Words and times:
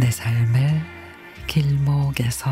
내 0.00 0.10
삶의 0.10 0.82
길목에서 1.46 2.50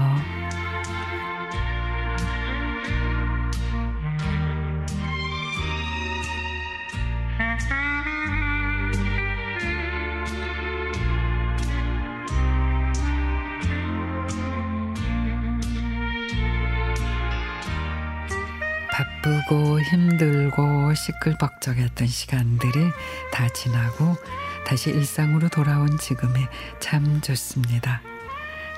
바쁘고 19.22 19.80
힘들고 19.80 20.92
시끌벅적했던 20.94 22.08
시간들이 22.08 22.90
다 23.32 23.48
지나고 23.48 24.16
다시 24.66 24.90
일상으로 24.90 25.48
돌아온 25.48 25.96
지금이 25.96 26.46
참 26.80 27.20
좋습니다. 27.20 28.02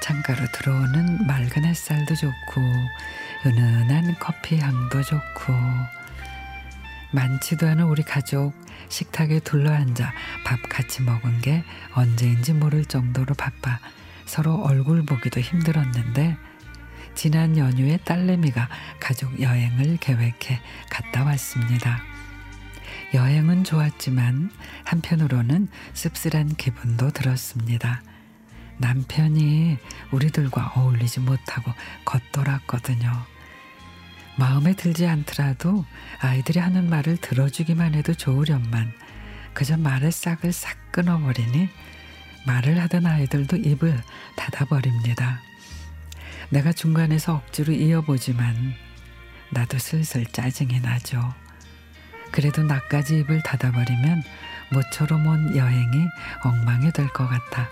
창가로 0.03 0.47
들어오는 0.53 1.27
맑은 1.27 1.65
햇살도 1.65 2.15
좋고 2.15 2.61
은은한 3.47 4.17
커피 4.21 4.59
향도 4.59 5.03
좋고 5.03 5.55
많지도 7.13 7.67
않은 7.67 7.85
우리 7.85 8.03
가족 8.03 8.53
식탁에 8.91 9.41
둘러앉아 9.41 10.13
밥 10.45 10.61
같이 10.69 11.03
먹은 11.03 11.41
게 11.41 11.65
언제인지 11.95 12.53
모를 12.53 12.85
정도로 12.85 13.35
바빠 13.35 13.79
서로 14.27 14.63
얼굴 14.63 15.07
보기도 15.07 15.41
힘들었는데 15.41 16.37
지난 17.15 17.57
연휴에 17.57 17.99
딸내미가 17.99 18.69
가족 19.01 19.41
여행을 19.41 19.99
계획해 19.99 20.61
갔다 20.91 21.25
왔습니다. 21.25 22.03
여행은 23.15 23.65
좋았지만 23.65 24.51
한편으로는 24.85 25.69
씁쓸한 25.93 26.57
기분도 26.57 27.11
들었습니다. 27.11 28.03
남편이 28.79 29.79
우리들과 30.11 30.73
어울리지 30.75 31.21
못하고 31.21 31.73
겉돌았거든요. 32.05 33.11
마음에 34.37 34.75
들지 34.75 35.07
않더라도 35.07 35.85
아이들이 36.21 36.59
하는 36.59 36.91
말을 36.91 37.19
들어주기만 37.19 37.95
해도 37.95 38.15
좋으련만 38.15 38.93
그저 39.53 39.77
말의 39.77 40.11
싹을 40.11 40.53
싹 40.53 40.77
끊어버리니 40.91 41.69
말을 42.47 42.81
하던 42.81 43.07
아이들도 43.07 43.57
입을 43.59 44.03
닫아버립니다. 44.37 45.41
내가 46.51 46.73
중간에서 46.73 47.35
억지로 47.37 47.73
이어보지만 47.73 48.75
나도 49.51 49.79
슬슬 49.79 50.25
짜증이 50.27 50.81
나죠. 50.81 51.35
그래도 52.31 52.63
나까지 52.63 53.21
입을 53.21 53.43
닫아버리면 53.43 54.23
모처럼 54.73 55.27
온 55.27 55.57
여행이 55.57 56.07
엉망이 56.45 56.91
될 56.93 57.09
것 57.09 57.29
같아 57.29 57.69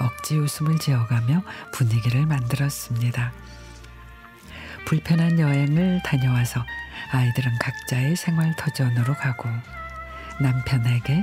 억지 0.00 0.36
웃음을 0.36 0.78
지어가며 0.78 1.42
분위기를 1.72 2.26
만들었습니다. 2.26 3.32
불편한 4.86 5.38
여행을 5.38 6.02
다녀와서 6.04 6.64
아이들은 7.12 7.58
각자의 7.58 8.16
생활 8.16 8.54
터전으로 8.56 9.14
가고 9.14 9.48
남편에게 10.40 11.22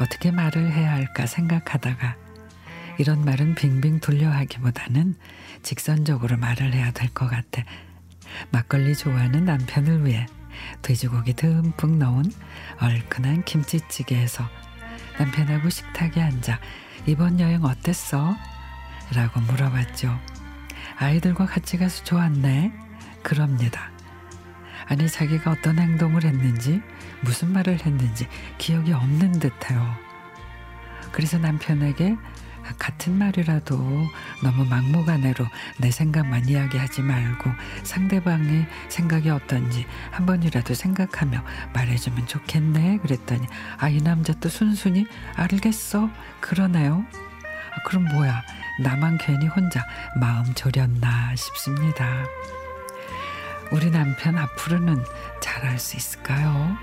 어떻게 0.00 0.30
말을 0.30 0.72
해야 0.72 0.92
할까 0.92 1.26
생각하다가 1.26 2.16
이런 2.98 3.24
말은 3.24 3.54
빙빙 3.54 4.00
돌려 4.00 4.30
하기보다는 4.30 5.16
직선적으로 5.62 6.36
말을 6.36 6.72
해야 6.74 6.90
될 6.92 7.08
것 7.10 7.28
같아. 7.28 7.62
막걸리 8.50 8.94
좋아하는 8.96 9.44
남편을 9.44 10.04
위해 10.06 10.26
돼지고기 10.82 11.34
듬뿍 11.34 11.98
넣은 11.98 12.24
얼큰한 12.80 13.44
김치찌개에서 13.44 14.48
남편하고 15.18 15.70
식탁에 15.70 16.20
앉아 16.20 16.60
이번 17.06 17.40
여행 17.40 17.64
어땠어? 17.64 18.36
라고 19.14 19.40
물어봤죠. 19.40 20.18
아이들과 20.96 21.46
같이 21.46 21.76
가서 21.76 22.04
좋았네. 22.04 22.72
그럽니다. 23.22 23.90
아니 24.86 25.08
자기가 25.08 25.50
어떤 25.50 25.78
행동을 25.78 26.24
했는지 26.24 26.82
무슨 27.22 27.52
말을 27.52 27.84
했는지 27.84 28.26
기억이 28.58 28.92
없는 28.92 29.38
듯해요. 29.38 29.96
그래서 31.12 31.38
남편에게 31.38 32.16
같은 32.78 33.18
말이라도 33.18 33.76
너무 34.42 34.64
막무가내로 34.64 35.46
내 35.78 35.90
생각만 35.90 36.48
이야기하지 36.48 37.02
말고 37.02 37.50
상대방의 37.82 38.66
생각이 38.88 39.30
어떤지 39.30 39.86
한 40.10 40.26
번이라도 40.26 40.74
생각하며 40.74 41.42
말해주면 41.72 42.26
좋겠네. 42.26 42.98
그랬더니 42.98 43.46
아, 43.78 43.88
이 43.88 44.00
남자 44.02 44.32
또 44.34 44.48
순순히 44.48 45.06
알겠어. 45.34 46.10
그러네요. 46.40 47.04
아, 47.72 47.82
그럼 47.84 48.04
뭐야. 48.06 48.42
나만 48.80 49.18
괜히 49.18 49.46
혼자 49.46 49.84
마음 50.16 50.52
졸였나 50.54 51.36
싶습니다. 51.36 52.24
우리 53.70 53.90
남편 53.90 54.36
앞으로는 54.36 55.04
잘할 55.40 55.78
수 55.78 55.96
있을까요? 55.96 56.76